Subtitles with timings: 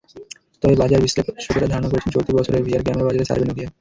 [0.63, 3.69] তবে বাজার বিশ্লেষকেরা ধারণা করছেন, চলতি বছরের ভিআর ক্যামেরা বাজারে ছাড়বে নকিয়া।